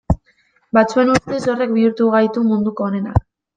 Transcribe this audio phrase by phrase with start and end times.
[0.77, 3.25] Batzuen ustez horrek bihurtu gaitu munduko onenak.